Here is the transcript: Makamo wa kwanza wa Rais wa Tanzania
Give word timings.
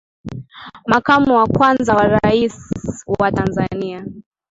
Makamo 0.87 1.35
wa 1.35 1.47
kwanza 1.47 1.95
wa 1.95 2.07
Rais 2.07 2.69
wa 3.19 3.31
Tanzania 3.31 4.05